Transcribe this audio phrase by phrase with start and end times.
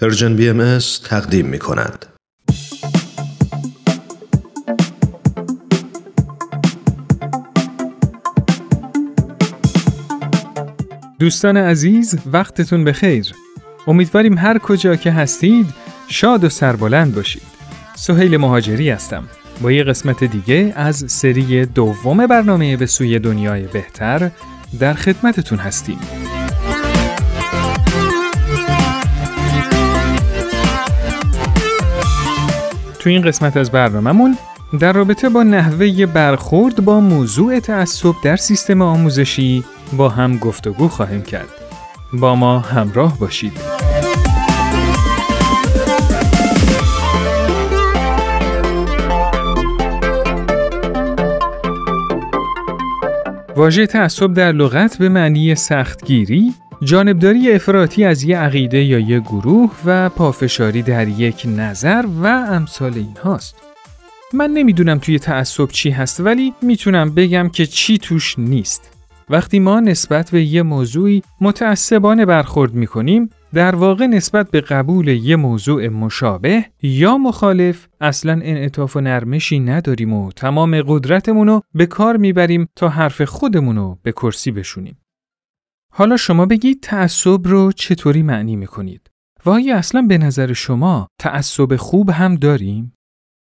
[0.00, 2.06] پرشین بی ام تقدیم می کند.
[11.18, 13.34] دوستان عزیز وقتتون بخیر.
[13.86, 15.66] امیدواریم هر کجا که هستید
[16.08, 17.42] شاد و سربلند باشید.
[17.96, 19.24] سهیل مهاجری هستم.
[19.62, 24.30] با یه قسمت دیگه از سری دوم برنامه به سوی دنیای بهتر
[24.78, 25.98] در خدمتتون هستیم.
[33.00, 34.36] تو این قسمت از برنامهمون
[34.80, 39.64] در رابطه با نحوه برخورد با موضوع تعصب در سیستم آموزشی
[39.96, 41.48] با هم گفتگو خواهیم کرد.
[42.12, 43.52] با ما همراه باشید.
[53.56, 59.72] واژه تعصب در لغت به معنی سختگیری جانبداری افراطی از یه عقیده یا یه گروه
[59.84, 63.56] و پافشاری در یک نظر و امثال این هاست.
[64.32, 68.90] من نمی‌دونم توی تعصب چی هست ولی می‌تونم بگم که چی توش نیست.
[69.30, 75.36] وقتی ما نسبت به یه موضوعی متعصبانه برخورد می‌کنیم در واقع نسبت به قبول یه
[75.36, 82.16] موضوع مشابه یا مخالف اصلا انعطاف و نرمشی نداریم و تمام قدرتمون رو به کار
[82.16, 84.96] می‌بریم تا حرف خودمون رو به کرسی بشونیم.
[85.92, 89.10] حالا شما بگید تعصب رو چطوری معنی می‌کنید؟
[89.46, 92.92] و آیا اصلا به نظر شما تعصب خوب هم داریم؟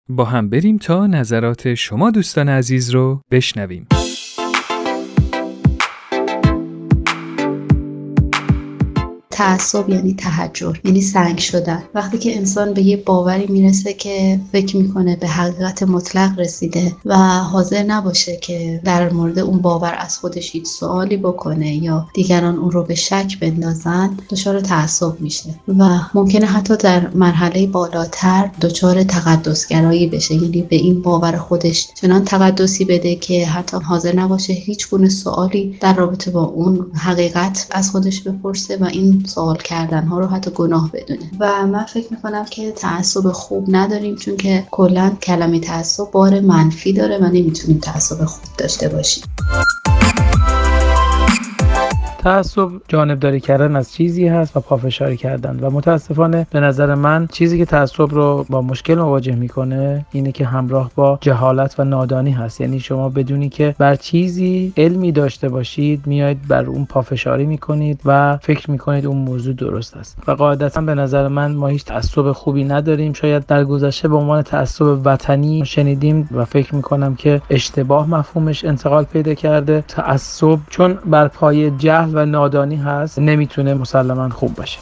[0.08, 3.86] با هم بریم تا نظرات شما دوستان عزیز رو بشنویم.
[9.41, 11.83] تعصب یعنی تحجر یعنی سنگ شدن.
[11.94, 17.16] وقتی که انسان به یه باوری می‌رسه که فکر می‌کنه به حقیقت مطلق رسیده و
[17.38, 22.70] حاضر نباشه که در مورد اون باور از خودش هیچ سوالی بکنه یا دیگران اون
[22.70, 30.06] رو به شک بندازن دچار تعصب میشه و ممکنه حتی در مرحله بالاتر دچار تقدسگرایی
[30.06, 30.34] بشه.
[30.34, 35.78] یعنی به این باور خودش چنان تقدسی بده که حتی حاضر نباشه هیچ گونه سوالی
[35.80, 40.51] در رابطه با اون حقیقت از خودش بپرسه و این سوال کردن ها رو حتی
[40.51, 41.30] گناه بدونه.
[41.41, 46.92] و من فکر می‌کنم که تعصب خوب نداریم چون که کلا کلمه تعصب بار منفی
[46.92, 49.24] داره و نمی‌تونیم تعصب خوب داشته باشیم.
[52.20, 55.58] تعصب جانبداری کردن از چیزی هست و پافشاری کردن.
[55.61, 60.47] و متاسفانه به نظر من چیزی که تعصب رو با مشکل مواجه می‌کنه اینه که
[60.47, 62.61] همراه با جهالت و نادانی هست.
[62.61, 68.39] یعنی شما بدونی که بر چیزی علمی داشته باشید میاید بر اون پافشاری می‌کنید و
[68.42, 70.19] فکر می‌کنید اون موضوع درست است.
[70.27, 73.13] و قاعدتا به نظر من ما هیچ تعصب خوبی نداریم.
[73.13, 79.05] شاید در گذشته به عنوان تعصب وطنی شنیدیم و فکر می‌کنم که اشتباه مفهومش انتقال
[79.05, 79.85] پیدا کرده.
[79.89, 84.78] تعصب چون بر پای جهل و نادانی هست نمی‌تونه مسلما خوب باشه.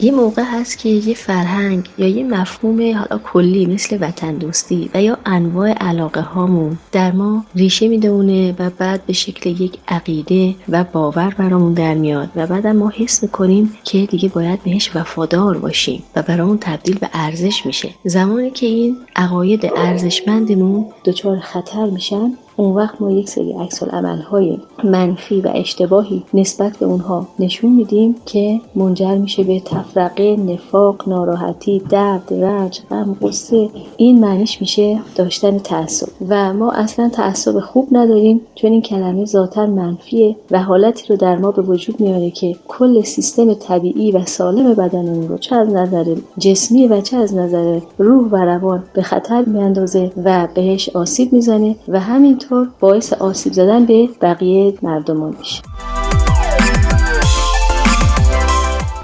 [0.00, 5.02] یه موقع هست که یه فرهنگ یا یه مفهوم حالا کلی مثل وطن دوستی و
[5.02, 10.84] یا انواع علاقه هامون در ما ریشه می‌دونه و بعد به شکل یک عقیده و
[10.84, 16.02] باور برامون در میاد و بعد ما حس می‌کنیم که دیگه باید بهش وفادار باشیم
[16.16, 17.90] و برامون تبدیل به ارزش میشه.
[18.04, 23.82] زمانی که این عقاید ارزشمندمون دچار خطر میشن اون وقت ما یک سری عکس
[24.30, 31.08] های منفی و اشتباهی نسبت به اونها نشون میدیم که منجر میشه به تفرقه نفاق
[31.08, 36.08] ناراحتی درد رنج غم قصه این معنیش میشه داشتن تعصب.
[36.28, 41.36] و ما اصلا تعصب خوب نداریم چون این کلمه ذاتا منفیه و حالتی رو در
[41.36, 46.14] ما به وجود میاره که کل سیستم طبیعی و سالم بدنمون رو چه از نظر
[46.38, 51.76] جسمی و چه از نظر روح و روان به خطر میاندازه و بهش آسیب می‌زنه
[51.88, 52.47] و همینطور
[52.80, 55.62] باعث آسیب زدن به بقیه مردمان میشه.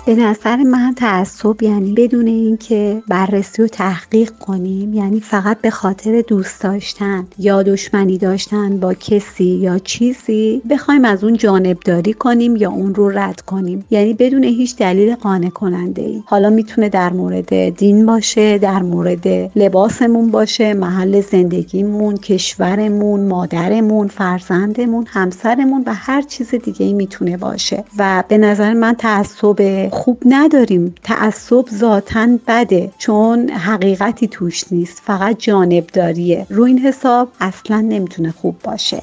[0.07, 6.23] به نظر من تعصب یعنی بدون اینکه بررسی و تحقیق کنیم یعنی فقط به خاطر
[6.29, 12.71] دوست داشتن یا دشمنی داشتن با کسی یا چیزی بخوایم از اون جانبداری کنیم یا
[12.71, 13.85] اون رو رد کنیم.
[13.91, 19.29] یعنی بدون هیچ دلیل قانع کننده ای حالا می‌تونه در مورد دین باشه در مورد
[19.57, 27.85] لباسمون باشه محل زندگیمون کشورمون مادرمون فرزندمون همسرمون و هر چیز دیگه می‌تونه باشه.
[27.99, 30.95] و به نظر من تعصب خوب نداریم.
[31.03, 36.47] تعصب ذاتا بده چون حقیقتی توش نیست فقط جانبداریه.
[36.51, 39.03] رو این حساب اصلا نمی‌تونه خوب باشه.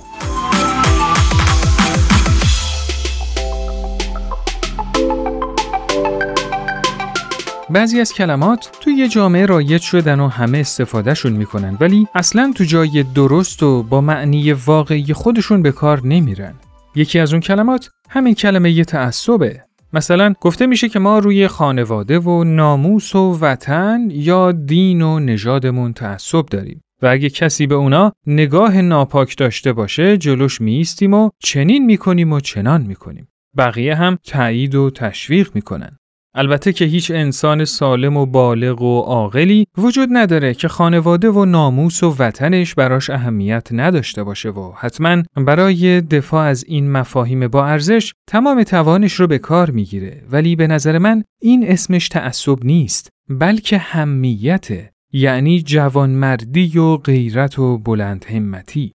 [7.69, 12.63] بعضی از کلمات توی یه جامعه رایج شدن و همه استفادهشون می‌کنن ولی اصلا تو
[12.63, 16.53] جای درست و با معنی واقعی خودشون به کار نمیرن.
[16.95, 19.63] یکی از اون کلمات همین کلمه یه تعصبه.
[19.93, 25.93] مثلا گفته میشه که ما روی خانواده و ناموس و وطن یا دین و نژادمون
[25.93, 31.85] تعصب داریم و اگه کسی به اونا نگاه ناپاک داشته باشه جلوش میستیم و چنین
[31.85, 33.27] می‌کنیم و چنان می‌کنیم.
[33.57, 35.97] بقیه هم تایید و تشویق می‌کنن.
[36.33, 42.03] البته که هیچ انسان سالم و بالغ و عاقلی وجود نداره که خانواده و ناموس
[42.03, 48.13] و وطنش براش اهمیت نداشته باشه و حتما برای دفاع از این مفاهیم با ارزش
[48.27, 50.23] تمام توانش رو به کار می‌گیره.
[50.31, 57.77] ولی به نظر من این اسمش تعصب نیست بلکه همیته یعنی جوانمردی و غیرت و
[57.77, 58.91] بلند همتی.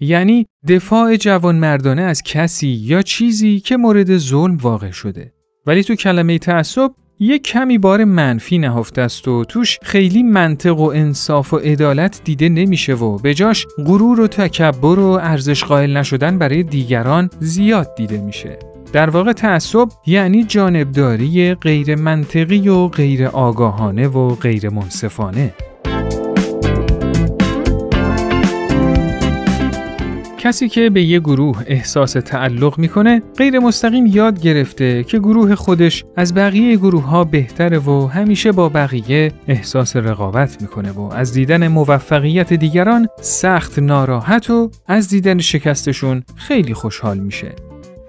[0.00, 5.37] یعنی دفاع جوانمردانه از کسی یا چیزی که مورد ظلم واقع شده.
[5.68, 10.90] ولی تو کلمه تعصب یه کمی بار منفی نهفته است و توش خیلی منطق و
[10.94, 16.38] انصاف و عدالت دیده نمیشه و به جاش غرور و تکبر و ارزش قائل نشدن
[16.38, 18.58] برای دیگران زیاد دیده میشه.
[18.92, 25.54] در واقع تعصب یعنی جانبداری غیر منطقی و غیر آگاهانه و غیر منصفانه.
[30.38, 36.04] کسی که به یه گروه احساس تعلق می‌کنه غیر مستقیم یاد گرفته که گروه خودش
[36.16, 41.68] از بقیه گروه ها بهتره و همیشه با بقیه احساس رقابت می‌کنه و از دیدن
[41.68, 47.52] موفقیت دیگران سخت ناراحت و از دیدن شکستشون خیلی خوشحال میشه.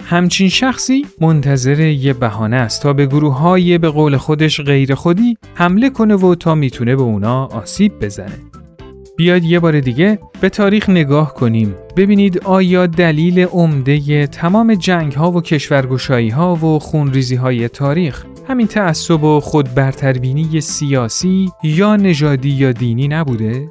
[0.06, 5.38] همچین شخصی منتظر یه بهانه است تا به گروه های به قول خودش غیر خودی
[5.54, 8.49] حمله کنه و تا می‌تونه به اونا آسیب بزنه.
[9.20, 15.32] بیاید یه بار دیگه به تاریخ نگاه کنیم ببینید آیا دلیل عمده تمام جنگ ها
[15.32, 22.50] و کشورگشایی ها و خونریزی های تاریخ همین تعصب و خود برتربینی سیاسی یا نژادی
[22.50, 23.68] یا دینی نبوده؟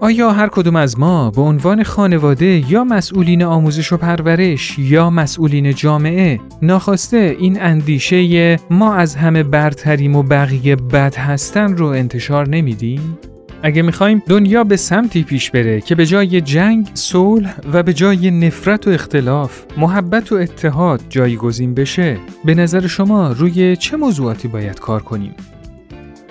[0.00, 5.74] آیا هر کدوم از ما به عنوان خانواده یا مسئولین آموزش و پرورش یا مسئولین
[5.74, 13.18] جامعه ناخواسته این اندیشه ما از همه برتریم و بقیه بد هستن رو انتشار نمیدیم؟
[13.64, 18.30] اگه می‌خوایم دنیا به سمتی پیش بره که به جای جنگ، صلح و به جای
[18.30, 24.80] نفرت و اختلاف، محبت و اتحاد جایگزین بشه، به نظر شما روی چه موضوعاتی باید
[24.80, 25.34] کار کنیم؟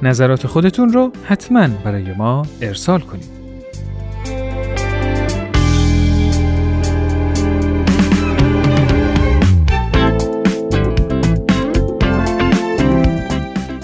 [0.01, 3.40] نظرات خودتون رو حتما برای ما ارسال کنید.